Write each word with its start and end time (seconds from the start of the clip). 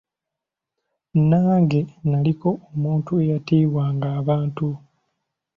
Nange 1.29 1.81
naliko 2.09 2.49
omuntu 2.73 3.11
eyatiibwanga 3.21 4.07
abantu. 4.19 4.67